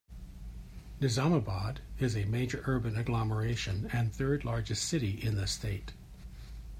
Nizamabad 0.99 1.77
is 1.99 2.17
a 2.17 2.25
major 2.25 2.63
urban 2.65 2.95
agglomeration 2.97 3.85
and 3.93 4.11
third 4.11 4.43
largest 4.43 4.85
city 4.89 5.11
in 5.21 5.35
the 5.35 5.45
state. 5.45 5.91